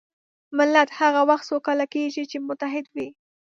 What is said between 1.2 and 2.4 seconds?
وخت سوکاله کېږي چې